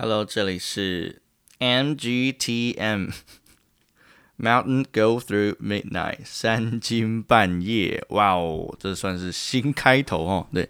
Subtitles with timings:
[0.00, 1.20] Hello，这里是
[1.58, 3.10] MGTM
[4.38, 10.46] Mountain Go Through Midnight 三更半夜，哇哦，这算是新开头哦。
[10.54, 10.68] 对，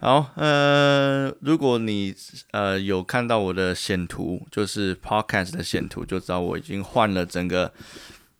[0.00, 2.14] 好，呃，如果你
[2.50, 7.72] 呃有看到我的显图，就是 Podcast 的显图，就知道我已经换了整个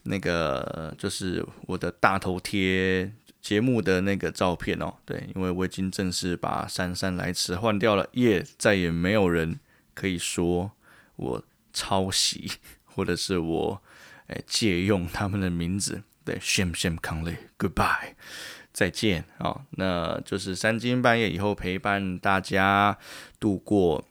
[0.02, 3.10] 那个，就是我的大头贴
[3.40, 4.92] 节目的那个照片哦。
[5.06, 9.58] 对，因为我已经正式把姗姗来迟换掉了，耶，再也没有人。
[9.95, 10.72] 可以说
[11.16, 11.42] 我
[11.73, 12.51] 抄袭，
[12.84, 13.82] 或者是我
[14.28, 18.15] 诶借用他们的名字，对，shame shame conley，goodbye，
[18.73, 22.98] 再见啊，那就是三更半夜以后陪伴大家
[23.38, 24.05] 度过。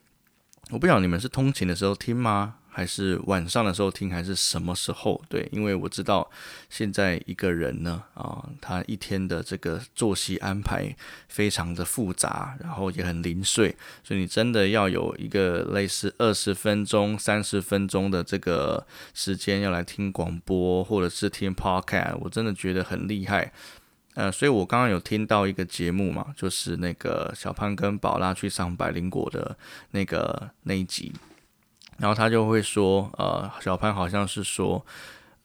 [0.70, 2.56] 我不晓得你们是通勤的时候听吗？
[2.72, 5.22] 还是晚上的时候听，还是什么时候？
[5.28, 6.28] 对，因为我知道
[6.70, 10.96] 现在一个人呢，啊，他一天的这个作息安排
[11.28, 23.52] 非常的复杂，然后也很零碎，所以你真的要有一个类似二十分钟、三十分钟的这个时间要来听广播或者是听 podcast，我真的觉得很厉害。
[24.14, 29.56] 呃，所以我刚刚有听到一个节目嘛，就是那个小潘跟宝拉去上百灵果的
[29.90, 31.12] 那个那一集。
[31.98, 34.84] 然后他就会说，呃，小潘好像是说，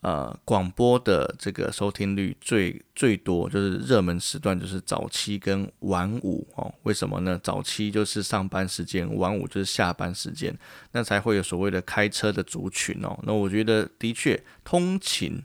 [0.01, 6.73] 呃，广播的这个收听率最最多就是热门时段就是早期跟晚午哦。
[6.83, 7.39] 为什么呢？
[7.43, 10.57] 早期就是上班时间，晚午就是下班时间，
[10.93, 13.17] 那才会有所谓的开车的族群哦。
[13.23, 15.43] 那我觉得的确通勤，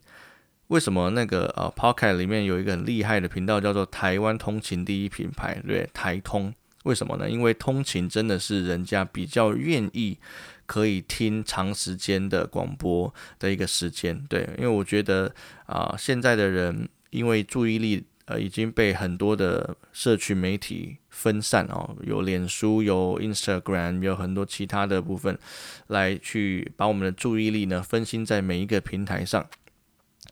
[0.69, 6.55] 为什么那个呃 p o c k e t 里面有一个很厉害的频道叫做台湾通勤第一品牌，对，台通。
[6.85, 7.29] 为什么呢？
[7.29, 10.19] 因为通勤真的是人家比较愿意。
[10.65, 15.35] 可以听长时间的广播的一个时间，对，因为我觉得
[15.67, 25.37] 啊，现在的人因为注意力呃已经被很多的社群媒体分散哦，有脸书，有 Instagram，有很多其他的部分
[25.89, 29.47] 来去把我们的注意力呢分心在每一个平台上，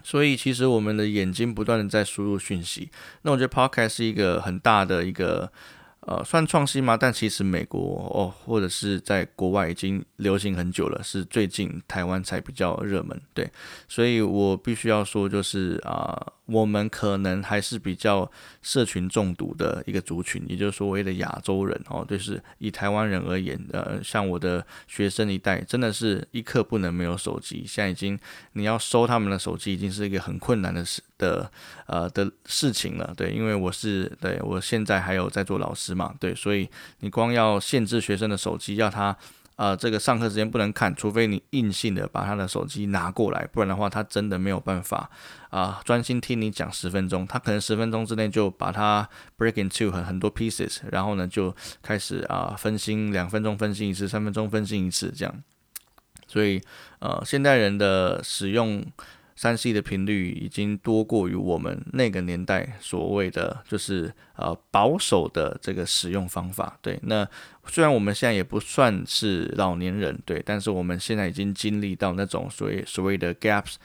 [0.02, 2.88] 所以其实我们的眼睛不断的在输入讯息，
[3.22, 5.52] 那我觉得 Podcast 是一个很大的一个。
[6.06, 6.96] 呃，算创新吗？
[6.96, 13.20] 但其实美国哦，或者是在国外已经流行很久了，是最近台湾才比较热门。
[13.34, 13.50] 对，
[13.88, 16.32] 所以我必须要说，就是啊。
[16.50, 18.30] 我们可能还是比较
[18.62, 27.64] 社群中毒的一个族群，也就是所谓的亚洲人哦，就是以台湾人而言，呃，像我的学生一代，真的是一刻不能没有手机。
[27.66, 28.18] 现在已经
[28.52, 31.50] 你要收他们的手机，已经是一个很困难的事的
[31.86, 33.14] 呃的事情了。
[33.16, 36.68] 对，因为我是对我现在还有在做老师嘛，对，所以
[37.00, 39.16] 你光要限制学生的手机，要他。
[39.60, 45.10] 啊，这个上课时间不能看，除非你硬性的把他的手机拿过来，不然的话，他真的没有办法
[45.50, 47.26] 啊专心听你讲十分钟。
[47.26, 49.06] 他可能十分钟之内就把它
[49.36, 55.34] break into 很很多 pieces，然后呢就开始啊分心，两分钟分心一次，三分钟分心一次这样。
[56.26, 56.62] 所以
[57.00, 58.82] 呃，现代人的使用。
[59.40, 66.76] 三 C 的频率已经多过于我们那个年代所谓的就是呃保守的这个使用方法。
[66.82, 67.26] 对，那
[67.66, 73.76] 虽然我们现在也不算是老年人，对，但是我们现在已经经历到那种所谓所谓的 gaps，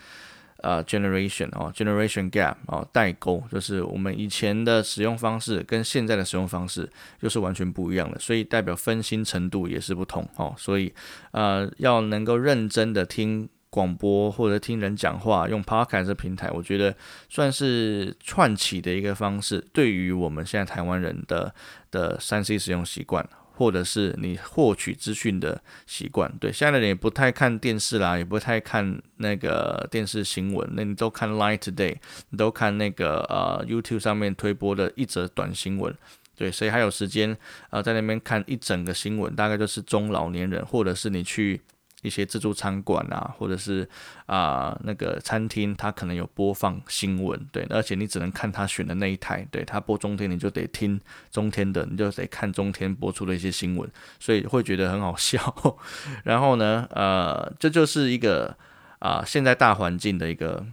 [0.57, 6.91] 呃 generation 哦 generation gap 哦代沟，就是我们以前的使用方式跟现在的使用方式
[7.21, 10.53] 又是完全不一样的，所以代表分心程度也是不同哦。
[10.57, 10.93] 所以
[11.31, 13.47] 呃要能够认真的听。
[13.75, 16.95] 广播或者听人讲话，用 Podcast 平台，我觉得
[17.27, 19.61] 算是串起的一个方式。
[19.73, 21.53] 对于我们现在台湾人的
[21.91, 31.97] 的三 C 使用习惯，或者是你获取资讯的习惯，对现在的人也不太看电视啦，也不太看那个电视新闻，那你都看 Line Today，
[32.29, 35.93] 你都看那个呃 YouTube 上面推播的一则短新闻，
[36.37, 37.37] 对，谁还有时间
[37.69, 39.35] 啊在那边看一整个新闻？
[39.35, 41.59] 大概就是中老年人，或者是你去。
[42.05, 43.89] 一些自助餐馆啊，或者是
[44.27, 51.01] 啊那个餐厅，它可能有播放新闻，对，而且你只能看他选的那一台，对他播中天，你就得听
[51.31, 53.89] 中天的，你就得看中天播出的一些新闻，
[54.19, 55.75] 所以会觉得很好笑。
[56.23, 58.55] 然后呢，呃，这就是一个
[58.99, 60.63] 啊现在大环境的一个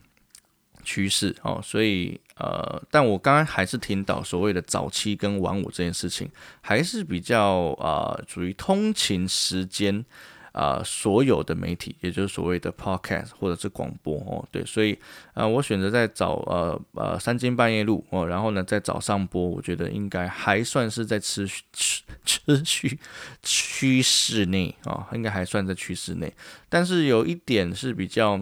[0.85, 6.28] 趋势哦，所以呃，但我刚刚还是听到所谓的早期跟晚午这件事情，
[6.61, 10.05] 还是比较啊属于通勤时间。
[10.52, 14.99] 啊，所有的媒体，也就是所谓的 podcast 或者是广播哦，对，所以
[15.34, 22.99] 啊，我选择在早呃呃三更半夜录哦，然后呢在早上播，我觉得应该还算是在持续持 持续
[23.43, 26.32] 趋势内啊，应该还算在趋势内，
[26.69, 28.40] 但是有一点是比较。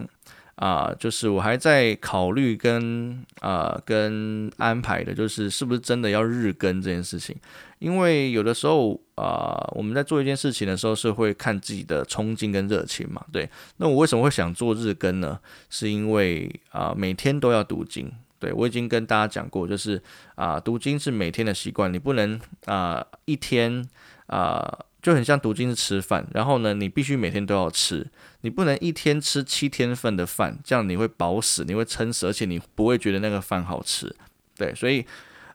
[0.61, 7.35] 啊，就是我还在考虑跟啊跟安排的，就是是不是真的要日更这件事情。
[7.79, 13.25] 因为有的时候啊，我们在做一件事情的时候是会看自己的冲劲跟热情嘛。
[13.33, 13.49] 对，
[13.79, 15.41] 那我为什么会想做日更呢？
[15.71, 18.13] 是因为啊，每天都要读经。
[18.39, 20.03] 对我已经跟大家讲过，就是
[20.35, 23.87] 啊，读经是每天的习惯，你不能啊一天
[24.27, 28.07] 啊就很像读经是吃饭，然后呢，你必须每天都要吃，
[28.41, 34.15] 你不能一天吃七天份的饭，这样你会饱死，你会撑死，而且你不会觉得那个饭好吃。
[34.57, 35.07] 对，所以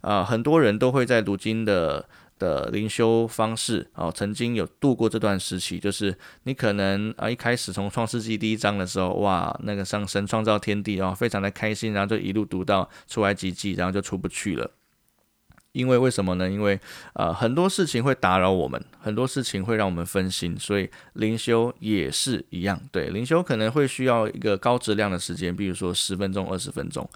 [0.01, 2.07] 啊，很多人都会在读经的。
[2.37, 6.13] 的灵修方式哦，曾经有度过这段时期，就是
[6.43, 14.69] 你可能啊一开始从创世纪第一章的时候，哇，那个上神创造天地然后，非常的开心，然后就一路读到出埃及记，然后就出不去了。
[15.75, 16.49] 因为为什么呢？
[16.49, 16.79] 因为
[17.13, 22.81] 呃很多事情会打扰我们，很多事情会让我们分心，所以灵修也是一样。
[22.91, 27.07] 对，灵修可能会需要一个高质量的时间，比如说十分钟、二十分钟。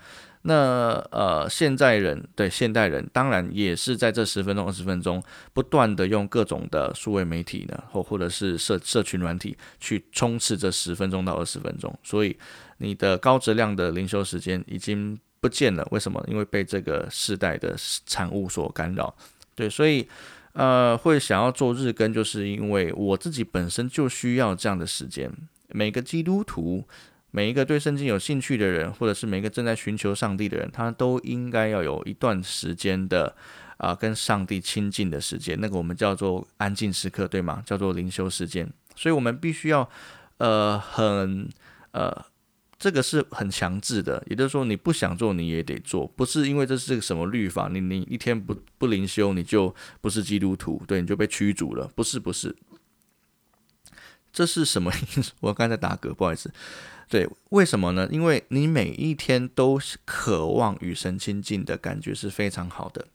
[0.42, 5.22] 那呃，现在人对现代人，当然也是在这十分钟、二十分钟，
[5.54, 12.38] 不断的用各种的数位媒体呢，或或者是社社群软体去冲刺这十分钟到二十分钟，所以
[12.78, 15.88] 你的高质量的灵修时间已经不见了。
[15.92, 16.24] 为什么？
[16.28, 17.76] 因为被这个时代的
[18.06, 19.16] 产物所干扰。
[19.56, 20.08] 对，所以
[20.54, 25.32] 呃，会想要做日更，就是因为我自己本身就需要这样的时间。
[25.68, 26.86] 每个基督徒。
[27.32, 33.36] 每一个对圣经有兴趣的人，或者是每一个正在寻求上帝的人，他都应该要有一段时间的
[33.78, 35.56] 啊，跟上帝亲近的时间。
[35.62, 37.62] 那个我们叫做安静时刻，对吗？
[37.64, 38.68] 叫做灵修时间。
[38.96, 39.88] 所以，我们必须要
[40.38, 41.48] 呃，很
[41.92, 42.26] 呃，
[42.80, 44.24] 这个是很强制的。
[44.28, 51.92] 也就是说，你不想做，你也得做，不是因为这是个什么律法，你你一天不不灵修，你就不是基督徒，对，你就被驱逐了。
[51.94, 52.56] 不是，不是，
[54.32, 55.34] 这是什么意思？
[55.42, 56.52] 我刚才打嗝，不好意思。
[57.10, 58.08] 对，为什么呢？
[58.12, 63.08] 因为你每一天都渴望与神亲近的感觉是非常好的。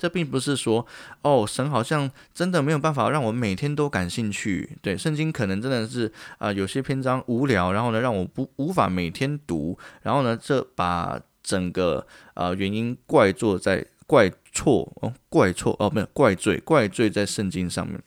[0.00, 0.86] 这并不是说，
[1.20, 4.78] 哦，神好像真的没有办法让我每天都感兴趣。
[4.80, 18.00] 对，圣经可能真的是啊，有些篇章无聊，然后呢，让我不无法每天读，然后呢，这把整个啊原因怪罪在怪错哦，怪错哦，没有怪罪，怪罪在圣经上面。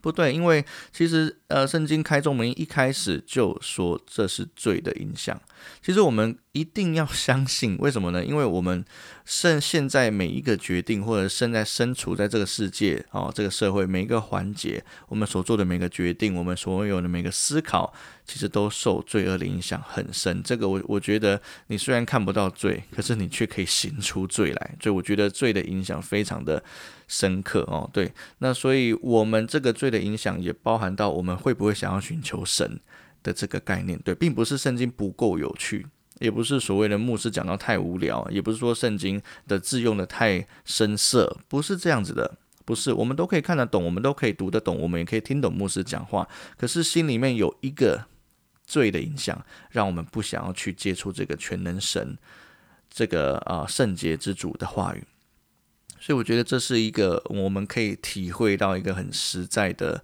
[0.00, 5.40] 不对，因为其实呃，圣经开宗明一开始就说这是罪的影响。
[5.82, 8.24] 其实我们一定要相信，为什么呢？
[8.24, 8.82] 因为我们
[9.26, 17.92] 现现在每一个决定，或者现在身处在这个世界哦，这个社会每一个环节，我们所做的每个决定，我们所有的每个思考，
[18.24, 20.42] 其实都受罪恶的影响很深。
[20.42, 24.76] 这个我我觉得，你虽然看不到罪，可是你却可以行出罪来。
[24.80, 26.62] 所以我觉得罪的影响非常的
[27.10, 27.90] 深刻哦。
[27.92, 32.80] 对，那所以我们这个罪的影响也包含到我们会不会想要寻求神。
[33.22, 35.86] 的这个概念，对，并不是圣经不够有趣，
[36.20, 48.06] 也不是所谓的牧师讲到太无聊，也不是说圣经的字用的太深涩，不是这样子的，不是，我们都可以看得懂，我们都可以读得懂，我们也可以听懂牧师讲话，可是心里面有一个
[48.64, 52.16] 罪的影响，让我们不想要去接触这个全能神，
[52.88, 55.04] 这个啊圣洁之主的话语，
[56.00, 60.02] 所以我觉得这是一个我们可以体会到一个很实在的。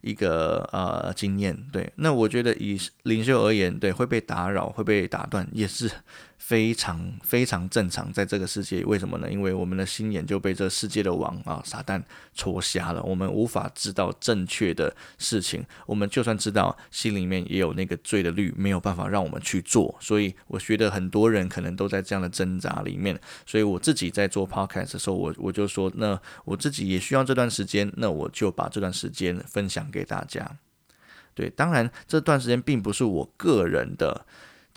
[0.00, 5.90] 一个呃经验，对，那我觉得以领袖而言，对会被打扰、会被打断，也是。
[6.38, 9.30] 非常非常正常，在这个世界，为什么呢？
[9.30, 12.00] 因为我们的心眼就被这世界的王啊撒旦
[12.32, 15.62] 戳瞎了，我们无法知道正确的事情。
[15.84, 19.94] 我们就算知道，心里面也有那个罪的律，没有办法让我们去做。
[20.00, 23.20] 所以我觉得很多人可能都在这样的挣扎里面。
[23.44, 30.56] 所以我自己在做 podcast 的时候，我我就说，那我自己也需要这段时间，那我就把这段时间分享给大家。
[31.34, 34.24] 对，当然这段时间并不是我个人的。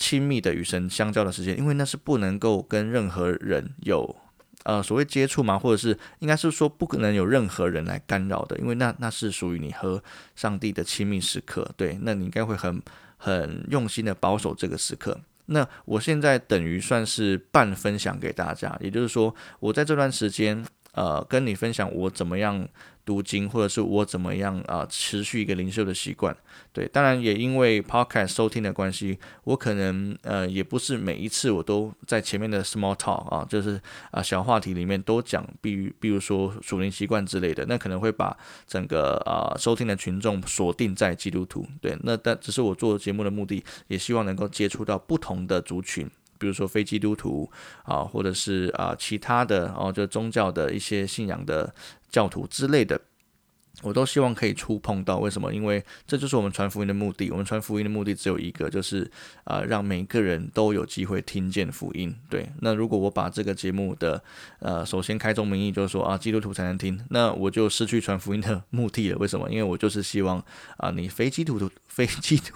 [0.02, 4.16] 亲密的与神相交的时间，因为那是不能够跟任何人有
[4.64, 10.04] 呃所谓接触嘛，或者是应该是说不可能有任何人来干扰的，因为那那是属于你和
[10.36, 11.70] 上帝的亲密时刻。
[11.78, 12.82] 对，那你应该会很
[13.18, 15.16] 很用心的保守这个时刻。
[15.46, 22.68] 那我现在等于算是半分享给大家，也就是说，我在这段时间呃跟你分享我怎么样。
[23.06, 26.36] 读经，或者是我怎么样啊，持续一个灵修的习惯。
[26.74, 33.82] 对，当然也因为 podcast 收听的关系，我可能呃也不是每一次我都在前面的 small talk 啊，就是
[34.12, 41.66] 啊小话题里面都讲，比如比如说属灵习惯之类的，那可能会把整个啊收听的群众锁定在基督徒。
[41.82, 46.10] 对，那但只是我做节目的目的，也希望能够接触到不同的族群，
[46.42, 47.48] 比如说非基督徒
[47.84, 51.74] 啊，或者是啊其他的哦，就宗教的一些信仰的。
[52.12, 53.00] 教徒之类的，
[53.84, 55.54] 我都希望可以触碰到，为什么？
[55.54, 57.32] 因为这就是我们传福音的目的。
[57.32, 59.10] 我们传福音的目的只有一个，就是
[59.46, 62.14] 啊，让每个人都有机会听见福音。
[62.30, 64.22] 对，那如果我把这个节目的
[64.60, 69.18] 呃，首先开宗明义就是说啊，基督徒才能听，那我就失去传福音的目的了。
[69.18, 69.50] 为什么？
[69.50, 70.44] 因为我就是希望
[70.76, 72.54] 啊，你非基督徒、非基督、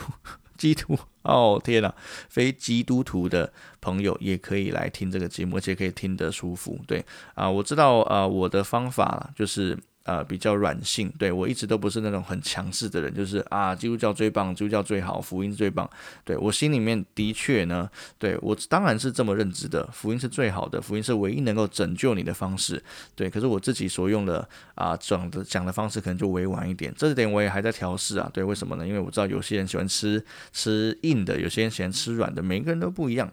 [0.58, 1.94] 基督，哦天呐，
[2.29, 3.51] 非基督徒的
[3.82, 6.79] 朋友也可以来听这个节目，而且可以听得舒服。
[6.88, 7.03] 对
[7.34, 9.77] 啊，我知道啊，我的方法就是。
[10.06, 15.90] 呃，比较软性，对我一直都不是那种很强势的人，就是啊，基督教最棒，基督教最好，福音最棒。
[16.24, 22.82] 对我心里面的确呢，对我当然是这么认知的，福音是最好的，福音是唯一能够拯救你的方式。
[23.16, 28.30] 对，可是我自己所用的啊讲的讲的方式可能就委婉一点，这点我也还在调试啊。
[28.32, 28.88] 对，为什么呢？
[28.88, 33.32] 因为我知道有些人喜欢吃吃硬的，有些人喜欢吃软的，每个人都不一样。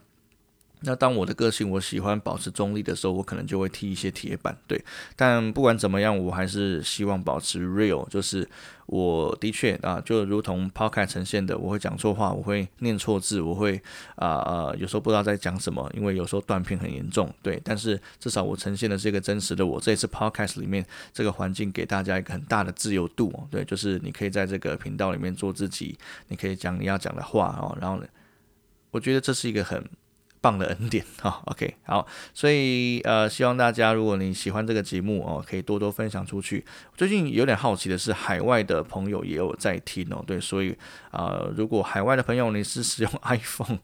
[0.84, 4.82] 那当我的个性我喜欢保持中立的时候，我可能就会踢一些铁板，对。
[5.14, 8.48] 但不管怎么样，我还是希望保持 real，就是
[8.86, 13.80] 我的确啊，就如同 podcast 呈现的，我会讲错话，我会念错字，我会
[14.16, 17.60] 啊啊，有时候不知道在讲什么，因为有时候断片很严重，对。
[17.64, 25.96] 但是至少我呈现的这个真实的我，这一次 podcast 里面这个环境给大家一个很大的自由度，对，就是你可以在这个频道里面做自己，
[26.28, 28.06] 你可以讲你要讲的话哦，然后呢，
[28.90, 29.84] 我觉得这是一个很。
[30.42, 36.64] 棒的恩典 哈，OK，好，所以呃，希望大家如果你喜欢这个节目哦，可以多多分享出去。
[36.96, 40.76] 最近有点好奇的是，海外的朋友也有在听哦，对，所以
[41.12, 43.78] 啊，如果海外的朋友你是使用 iPhone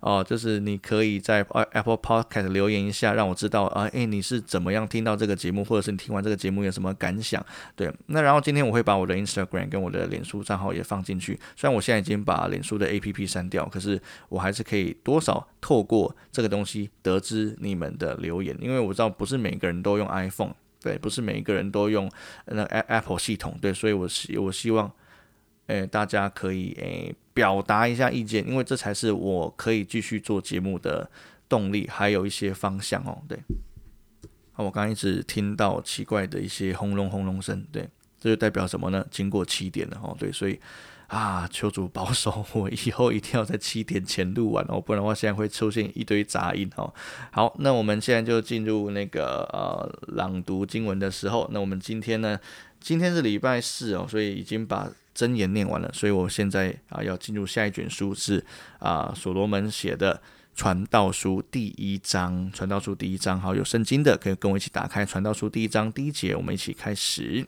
[0.00, 1.38] 哦，就是你可以在
[1.72, 7.42] Apple Podcast 留言一下，让我知道啊，诶，你是怎么样听到这个节目，或者是你听完这个节目有什么感想？
[7.74, 16.01] 对，那然后今天我会把我的 Instagram 跟我的脸书账号也放进去，虽然我现在已经把脸书的 APP 删掉，可是我还是可以多少透过。
[16.30, 22.10] 这个东西得知你们的留言，因为我知道不是每个人都用 iPhone，对，不是每一个人都用
[22.46, 24.90] 那 Apple 系统，对，所以我希我希望，
[25.66, 31.10] 诶，大家可以诶表达一下意见，因为这才是我可以继续做节目的
[31.48, 33.38] 动力，还有一些方向哦，对。
[34.52, 39.06] 好，我刚刚一直听到奇怪的一些轰隆轰隆声，对，这就代表什么呢？
[39.10, 40.58] 经过七点了哦，对，所以。
[41.12, 46.90] 啊，求主保守 我，以后一定要在七点前录完哦，不然的话现在会出现一堆杂音哦。
[47.30, 51.46] 好，那我们现在就进入那个呃朗读经文的时候。
[51.52, 52.40] 那我们今天呢，
[52.80, 55.90] 今天是礼拜四哦，所以已经把真言念完了。
[55.92, 58.42] 所以我现在啊要进入下一卷书，是
[58.78, 60.18] 啊所罗门写的
[60.54, 62.50] 传道书第一章。
[62.52, 67.46] 传道书第一章，好，有圣经的可以跟我一起打开传道书第一章第一节，我们一起开始。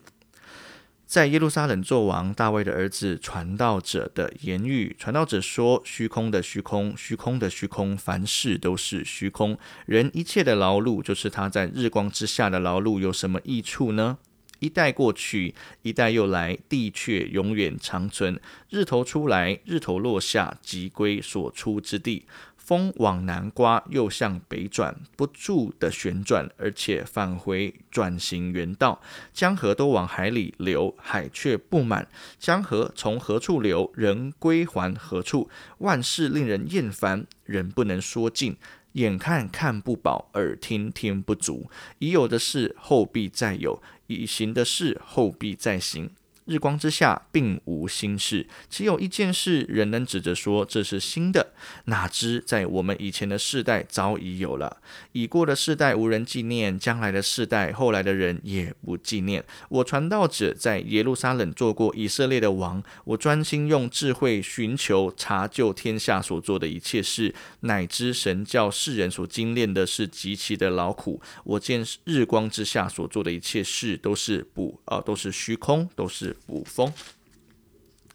[1.15, 4.93] 在耶路撒冷做王，大卫的儿子传道者的言语。
[4.99, 9.57] 传道者说：“虚空的虚空，虚空的虚空，凡事都是虚空。
[9.85, 14.17] 人一切的劳碌，就是他在日光之下的劳碌，有什么益处呢？
[14.59, 18.37] 一代过去，一代又来，地却永远长存。
[18.69, 22.25] 日头出来，日头落下，即归所出之地。”
[22.65, 28.99] 风往南刮，又向北转，不住的旋转，而且返回转型原道。
[29.31, 32.07] 江河都往海里流，海却不满。
[32.39, 35.47] 江河从何处流，人归还何处？
[35.77, 38.57] 万事令人厌烦，人不能说尽。
[38.93, 41.69] 眼看看不饱，耳听听不足。
[41.99, 46.09] 已有的事，后必再有；已行的事，后必再行。
[46.45, 51.53] 日光之下，并无新事，只有一件事，人能指着说这是新的。
[51.85, 54.77] 哪知在我们以前的世代早已有了，
[55.13, 59.43] 已过的世代无人纪念，将来的世代后来的人也不纪念。
[59.69, 71.19] 我传道者在耶路撒冷做过以色列的王，我专心用智慧寻求查究天下所做的一切事，乃知神教世人所精炼的是极其的劳苦。
[71.43, 76.34] 我见日光之下所做的一切事都是不啊，都是虚空，都是。
[76.45, 76.93] 补风，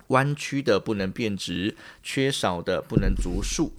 [0.09, 3.73] 弯曲的不能变直，缺少的不能足数。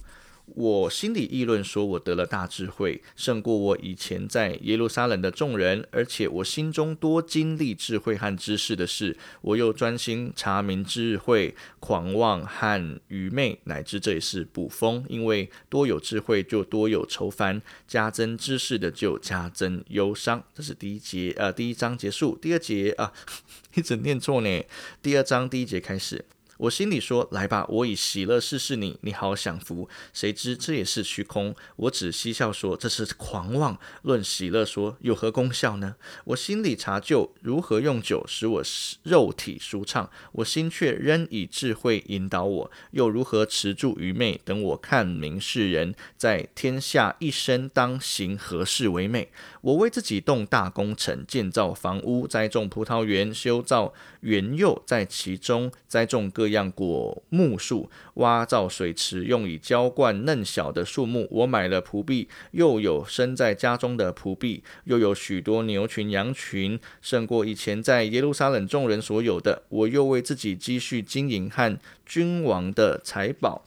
[0.46, 5.86] 我心里议论说，我得了大智慧，胜过我以前在耶路撒冷的众人。
[5.90, 15.04] 而且我心中多经历智慧和知识的事，我又专心查明智慧、狂妄和愚昧，乃至这也是捕风。
[15.08, 20.44] 因为多有智慧，就多有愁烦；加增知识的，就加增忧伤。
[20.52, 22.36] 这是第一节，呃，第一章结束。
[22.36, 23.12] 第二节啊，
[23.74, 24.62] 一直念错呢。
[25.00, 26.24] 第二章第一节开始。
[26.58, 31.56] 我心里说：“来吧，我以喜乐试试你，你好享福。”谁知这也是虚空。
[31.74, 38.62] 我只嬉笑说：“这是狂妄。”论喜乐说：“有何功效呢？”我心里查究如何用酒使我
[39.02, 42.70] 肉体舒畅，我心却仍以智慧引导我。
[42.92, 44.40] 又如何持住愚昧？
[44.44, 49.32] 等我看明世人，在天下一生当行何事为美？
[49.62, 56.51] 我为自己动大工程，建造房屋，栽种葡萄园，修造园囿，在其中栽种各。
[56.52, 61.28] 样果木树，挖造水池，用以浇灌嫩小的树木。
[61.30, 69.64] 我买了蒲币，又有生在家中的蒲币，又有许多牛群、羊群，胜过以前在耶路撒冷众人所有的。
[69.68, 73.66] 我又为自己积蓄金银和君王的财宝，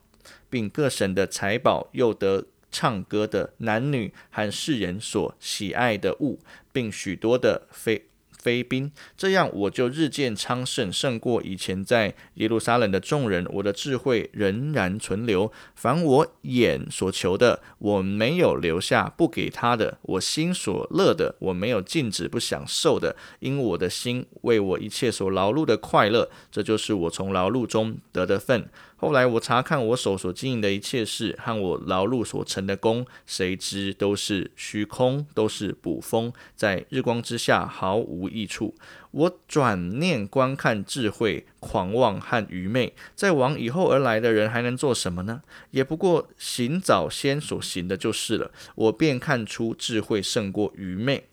[0.49, 6.39] 并各省的财宝，又得唱歌的男女和世人所喜爱的物，
[6.71, 8.05] 并许多的非。
[8.45, 13.43] 飞兵，这样我就日渐昌盛，胜过以前在耶路撒冷的众人。
[13.49, 23.15] 我的智慧仍然存留，凡我眼所求的，我没有留下不给他的；我心所乐的，我没有禁止不享受的。
[23.39, 28.69] 因我的心为我一切所劳碌的快乐，这就是我从劳碌中得的份。
[28.97, 38.73] 后来我查看我手所经营的一切事和我劳碌所成的功，谁知都是虚空，都是捕风，在日光之下毫无益处。
[39.11, 45.41] 我转念观看智慧、狂妄和愚昧，在往以后而来的人还能做什么呢？
[45.71, 48.51] 也不过行早先所行的就是了。
[48.75, 51.25] 我便看出智慧胜过愚昧，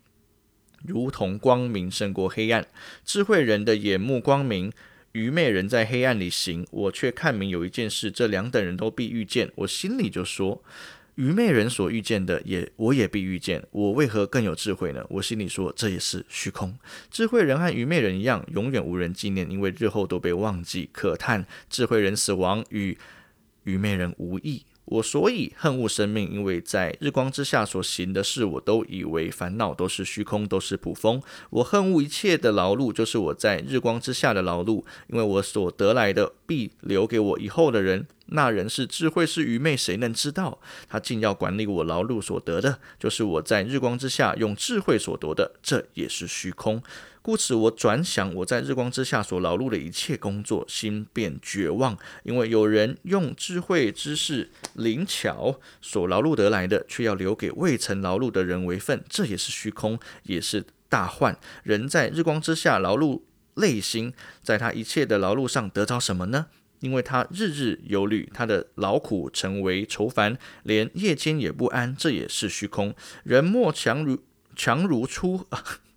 [0.84, 2.66] 如同光明胜过黑暗。
[3.04, 4.72] 智慧人的眼目光明。
[5.12, 9.50] 愚昧人在黑暗里行，我却看明有一件事，这两等人都必遇见。
[9.56, 10.64] 我心里就说：
[11.16, 13.62] 愚昧人所遇见的，也我也必遇见。
[13.70, 15.04] 我为何更有智慧呢？
[15.10, 16.74] 我心里说：这也是虚空。
[17.10, 20.88] 智慧人和愚昧人一样，永远无人纪念，因为日后都被忘记。
[20.92, 22.96] 可叹智慧人死亡与
[23.64, 24.64] 愚昧人无异。
[24.84, 31.22] 我所以恨恶生命，因为在日光之下所行的事，我都以为烦恼，都是虚空，都是普风。
[31.50, 38.06] 我恨恶一切的劳碌，就是我在日光之下的劳碌，因为我所得来的必留给我以后的人。
[38.26, 40.58] 那人是智慧是愚昧，谁能知道？
[40.88, 46.82] 他竟要管理我劳碌所得的，就是我在日光之下用智慧所得的，这也是虚空。
[47.22, 61.38] 故此，我转想我在日光之下所劳碌的一切工作，心便绝望，因为有人用智慧、知识、灵巧所劳碌得来的，却要留给未曾劳碌的人为份，这也是虚空，也是大患。
[61.62, 63.22] 人在日光之下劳碌
[63.54, 64.12] 累心，
[64.42, 66.46] 在他一切的劳碌上得着什么呢？
[66.80, 72.92] 因为他日日忧虑，他的劳苦成为愁烦，连夜间也不安，这也是虚空。
[73.22, 74.18] 人莫强如
[74.56, 75.46] 强如出，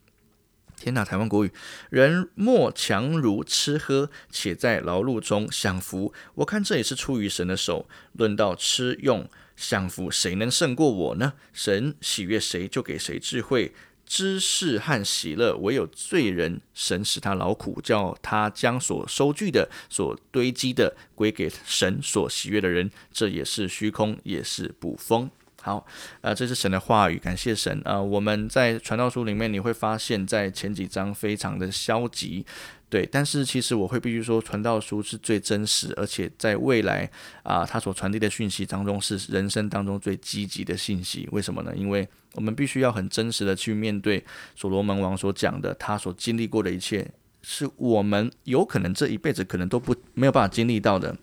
[0.85, 1.03] 天哪！
[1.03, 1.51] 台湾国语，
[1.89, 6.13] 人莫强如吃喝，且在劳碌中享福。
[6.35, 7.89] 我看这也是出于神的手。
[8.13, 11.33] 论到吃用享福，谁能胜过我呢？
[11.51, 13.73] 神喜悦谁，就给谁智慧。
[14.05, 25.31] 知识和喜乐，唯有罪人，神使他劳苦，叫他将所收据的、所堆积的归给神所喜悦的人，这也是虚空，也是捕风。
[25.65, 25.83] 好，
[26.21, 27.81] 呃，这是神的话语，感谢神。
[27.85, 32.45] 呃，我们在传道书里面，你会发现在前几章非常的消极。
[32.87, 37.09] 对，但是其实我会必须说，传道书是最真实，而且在未来
[37.41, 41.27] 啊，他所传递的讯息当中是人生当中最积极的信息。
[41.31, 41.73] 为什么呢？
[41.75, 44.23] 因为我们必须要很真实的去面对
[44.55, 47.09] 所罗门王所讲的，他所经历过的一切，
[47.41, 51.17] 是我们有可能这一辈子可能都不没有办法经历到的。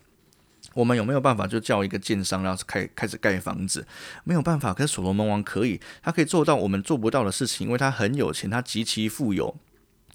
[0.73, 3.85] 我们有没有办法就叫一个建商，然后开开始盖房子？
[4.23, 9.55] 没有办法，可是所罗门王可以，他可以做到我们做不到的事情，因为他很有钱，他极其富有。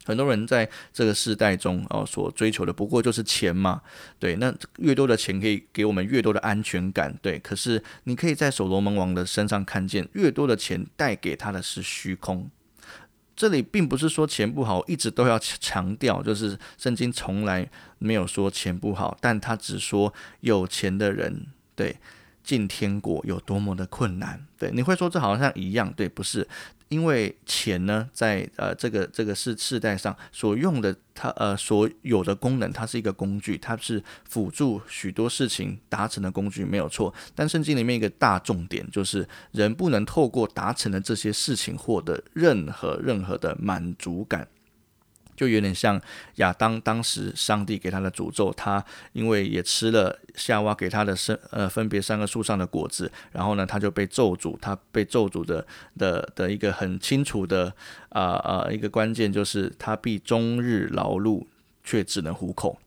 [0.04, 3.82] 很多人在这个时代中哦，所追求的不过就是钱嘛，
[4.18, 7.38] 对，那越多的钱可以给我们越多的安全感，对。
[7.40, 12.50] 可是你可以在所罗门王的身上看见，越多的钱带给他的是虚空。
[13.38, 17.70] 这里并不是说钱不好，一直都要强调，就是圣经从来
[18.00, 21.46] 没有说钱不好，但他只说有钱的人
[21.76, 21.96] 对
[22.42, 24.44] 进天国有多么的困难。
[24.58, 26.48] 对，你会说这好像一样，对，不是。
[26.88, 37.12] 因为钱呢，在呃这个这个是世代上所用的，它呃所有的功能，它是一个工具，它是辅助许多事情达成的工具，没有错。
[37.34, 44.48] 但圣经里面一个大重点就是，人不能透过达成的这些事情获得任何任何的满足感。
[45.38, 46.00] 就有点像
[46.34, 55.64] 亚当当时上帝给他的诅咒，他因为也吃了夏娃给他的生呃分别三个树上的果子，然后呢他就被咒诅，他被咒诅的
[55.96, 57.72] 的的一个很清楚的
[58.08, 61.46] 啊啊一个关键就是他必终日劳碌
[61.84, 62.80] 却只能糊口。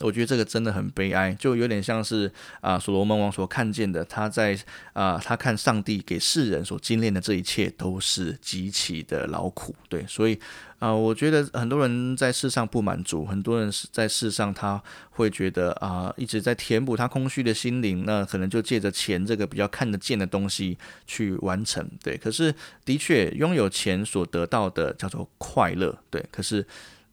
[0.00, 2.30] 我觉得这个真的很悲哀，就有点像是
[2.60, 4.56] 啊，所罗门王所看见的，他在
[4.92, 10.38] 啊，他看上帝给世人所精炼的这一切都是极其的劳苦，对，所以
[10.78, 14.80] 啊，我觉得很多人在世上不满足，很多人是在世上他
[15.10, 26.64] 会觉得啊，一直在填补他空虚的心灵，那可能就借着钱这个比较看得见的东西去完成，对，可是的确拥有钱所得到的叫做快乐，对，可是。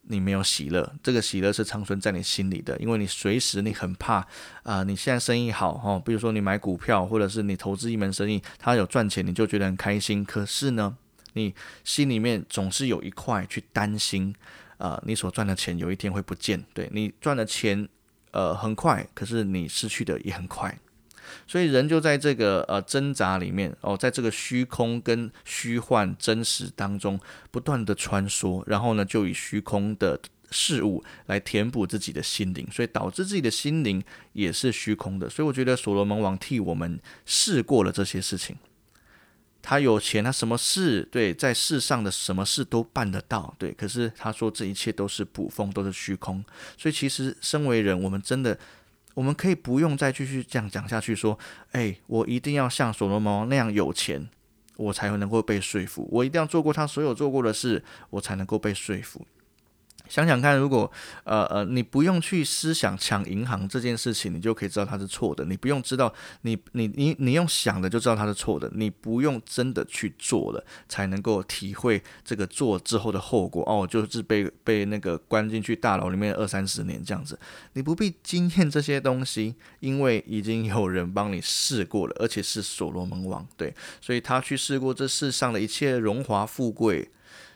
[0.08, 4.26] 你没有喜乐，这个喜乐是长存在你心里的，因为你随时你很怕
[4.64, 10.24] 啊，你现在生意好哈，比如说你买股票，或者是你投资一门生意，它有赚钱，你就觉得很开心。
[10.24, 10.96] 可是呢，
[11.34, 14.36] 你心里面总是有一块去担心，
[14.78, 16.64] 啊，你所赚的钱有一天会不见。
[16.74, 17.88] 对你赚的钱，
[18.32, 20.78] 呃，很快，可是你失去的也很快。
[21.48, 27.20] 所以人就在这个呃挣扎里面哦，在这个虚空跟虚幻真实当中
[27.52, 30.20] 不断的穿梭，然后呢，就以虚空的
[30.52, 35.30] 事物来填补自己的心灵，所以导致自己的心灵也是虚空的。
[35.30, 38.56] 所以我觉得所罗门王替我们试过了这些事情，
[39.62, 43.72] 他有钱，他什么事对在世上的什么事都办得到，对。
[43.74, 46.44] 可是他说这一切都是捕风，都是虚空。
[46.78, 48.58] 所以其实身为人，我们真的。
[49.16, 51.40] 我们可以不用再继续这样讲下去，说，
[51.72, 54.30] 哎，我一定要像所罗门王那样有钱，
[54.78, 56.08] 我才能够被说服。
[56.12, 59.26] 我一定要做过他所有做过的事，我才能够被说服。
[60.08, 60.92] 想想看，如果
[61.24, 65.44] 呃呃，你不用去思想抢银行这件事情，你就可以知道它是错的。
[65.46, 68.72] 你不用知道，你你你你用想的就知道它是错的。
[68.76, 73.64] 你不用真的去做了，才能够体会这个做之后的后果。
[73.66, 77.38] 哦，就是被被那个关进去大牢里面二三十年这样子。
[77.74, 87.10] 你不必经验这些东西，因为已经有人帮你试过了，而且是所罗门王对，所以他去试过这世上的一切荣华富贵。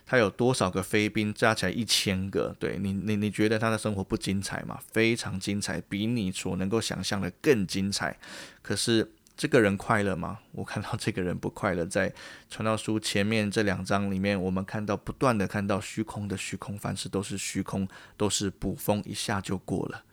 [0.09, 1.31] 他有多少个飞兵？
[1.31, 2.55] 加起来一千个。
[2.59, 4.79] 对你，你你觉得他的生活不精彩吗？
[4.91, 8.17] 非常精彩，比你所能够想象的更精彩。
[8.63, 10.39] 可是这个人快乐吗？
[10.53, 11.85] 我看到这个人不快乐。
[11.85, 12.11] 在
[12.49, 20.03] 传道书前面这两章里面，我们看到不断的看到虚空的虚空，凡事都是虚空，都是捕风一下就过了。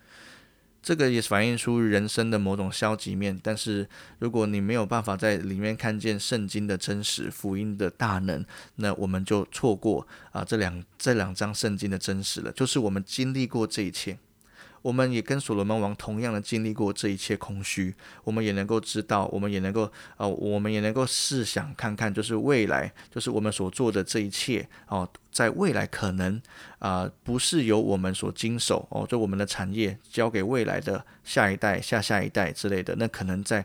[0.87, 3.89] 这个也反映出人生的某种消极面，但是
[4.21, 8.47] 如果你没有办法在里面看见圣经的真实、福音的大能，
[8.77, 12.53] 那我们就错过啊这两这两张圣经的真实了。
[12.53, 14.17] 就是我们经历过这一切。
[14.83, 26.41] 我们也跟所罗门王同样的经历过这一切空虚，我们也能够知道，我们也能够啊，我们也能够试想看看，就是未来，就是我们所做的这一切哦，在未来可能
[26.79, 33.65] 啊，不是由我们所经手哦，就我们的产业交给未来的下一代、下下一代之类的，那可能在。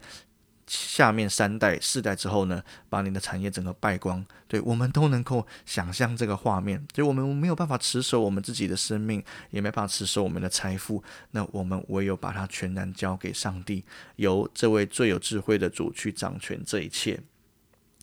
[0.71, 6.81] 下面三代、四代之后呢，把你的产业整个败光，对我们都能够想象这个画面。
[6.95, 13.84] 所以我们没有办法持守我们自己的生命，也没办法持守我们的财富，那我们唯有把它全然交给上帝，
[14.15, 17.19] 由这位最有智慧的主去掌权这一切。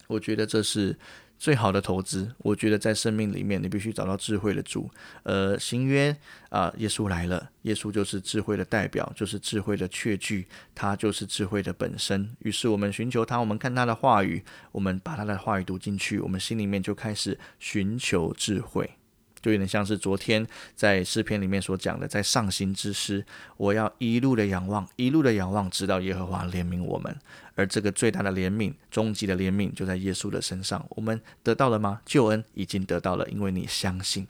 [0.07, 0.99] 我觉得这是。
[1.39, 4.91] 最好的投资，我觉得在生命里面，你必须找到智慧的主。
[5.23, 6.15] 呃，新约
[6.51, 12.29] 啊，耶稣来了，耶稣就是智慧的代表，就是智慧的确据，他就是智慧的本身。
[12.41, 18.98] 于是我们寻求他，我们看他的话语，我们把他的话语读进去，我们心里面就开始寻求智慧。
[19.41, 23.25] 就有点像是昨天在诗篇里面所讲的，在上行之诗，
[23.57, 27.17] 我要一路的仰望，一路的仰望，直到耶和华怜悯我们。
[27.55, 30.85] 而这个最大的怜悯，终极的怜悯，就在耶稣的身上。
[30.91, 32.01] 我们得到了吗？
[32.05, 34.27] 救恩已经得到了，因为你相信。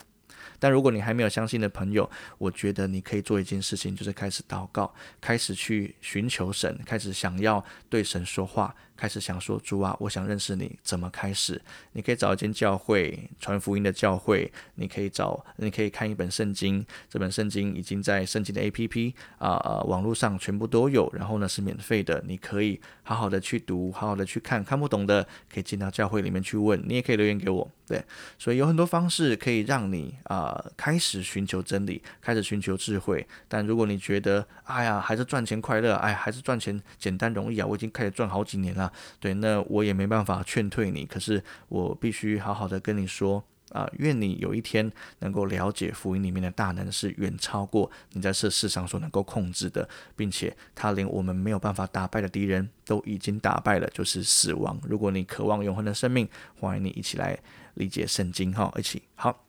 [0.58, 8.74] 但如果你还没有相信的朋友，我觉得你可以做一件事情，就是开始祷告，开始去寻求神，开始想要对神说话。
[8.98, 11.62] 开始想说主啊，我想认识你，怎么开始？
[11.92, 28.02] 你可以找一间教会传福音的教会，你可以找，你可以看一本圣经，这本圣经已经在圣经的 A P P 啊啊网络上全部都有，然后呢是免费的，你可以好好的去读，好好的去看，看不懂的可以进到教会里面去问，你也可以留言给我，对，
[28.36, 33.24] 所以有很多方式可以让你啊开始寻求真理，开始寻求智慧。
[33.46, 38.87] 但如果你觉得哎呀还是赚钱快乐，哎还是赚钱简单容易啊，我已经开始赚好几年了。
[39.20, 54.80] 对，那我也没办法劝退你，可是我必须好好的跟你说啊，愿你有一天能够了解福音里面的大能是远超过你在这世上所能够控制的，并且他连我们没有办法打败的敌人都已经打败了，就是死亡。
[54.84, 57.38] 如果你渴望永恒的生命，欢迎你一起来
[57.74, 59.47] 理解圣经哈，一起好。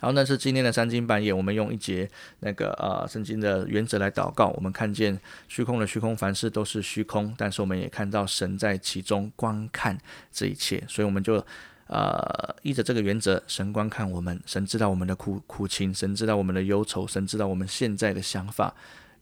[0.00, 2.08] 然后，那是今天的三更半夜，我们用一节
[2.40, 4.46] 那个呃圣经的原则来祷告。
[4.56, 9.98] 我们看见虚空的虚空，凡事都是虚空，但是我们也看到神在其中观看
[10.30, 11.44] 这一切，所以我们就
[11.88, 18.74] 呃，依着这个原则，神观看我们，神知道我们的苦苦情，神知道我们的忧愁，神知道我们现在的想法。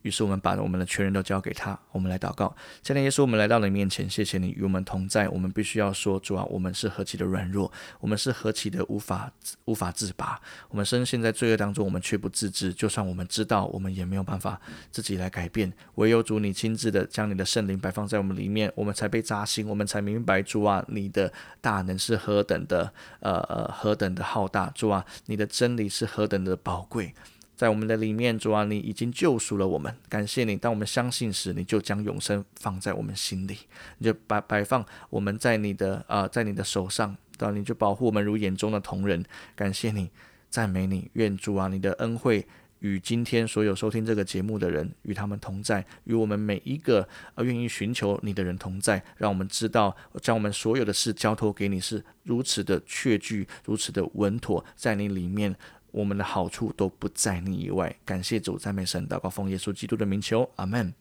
[0.07, 2.55] 于是我们把我们的全人都交给他，我们来祷告。
[2.81, 5.29] 现在耶稣，我们来到你面前，谢谢你与我们同在。
[5.29, 9.33] 我们必须要说，主啊，我们是何其的软弱，我们是何其的无法
[9.65, 10.41] 无法自拔。
[10.69, 12.73] 我们深陷在罪恶当中，我们却不自知。
[12.73, 14.61] 就算我们知道，我们也没有办法
[14.93, 15.73] 自己来改变。
[15.97, 24.71] 唯有主你亲自的将你的圣灵摆放在我们里面，我们才被扎心，我们才明白主啊，你的大能是何等的呃呃何等的浩大。
[24.71, 27.13] 主啊，你的真理是何等的宝贵。
[27.57, 30.57] 在我们的里面，主啊，你已经救赎了我们，感谢你。
[30.57, 33.57] 当我们相信时，你就将永生放在我们心里，
[33.97, 39.25] 你就摆摆放我们在你的啊，在你的手上，到你就保护我们如眼中的同人。
[39.55, 40.11] 感谢你，
[40.51, 42.47] 赞美你，愿主啊，你的恩惠
[42.81, 55.57] 与今天所有收听这个节目的人与他们同在，与我们每一个呃愿意寻求你的人同在，让我们知道将我们所有的事交托给你是如此的确据，如此的稳妥，在你里面。
[55.97, 60.93] 我们的好处都不在你以外，感谢主，赞美神，祷告奉耶稣基督的名求，阿门。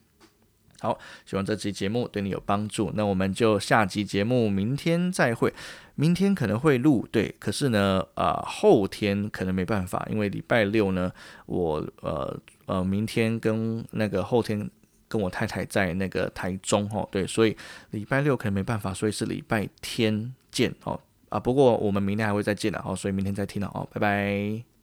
[0.79, 2.91] 好，希望这期节目对你有帮助。
[2.95, 5.53] 那我们就下集节目明天再会。
[5.95, 11.12] 明天可能会录，对，可是呢，啊，后天可能没办法，因为礼拜六呢，
[11.45, 14.69] 我呃呃，明天跟那个后天
[15.08, 17.55] 跟我太太在那个台中哦，对，所以
[17.91, 20.99] 礼拜六可能没办法，所以是礼拜天见哦。
[21.29, 24.75] 啊，不过我们明天还会再见的哦，所以明天再听了哦，拜拜。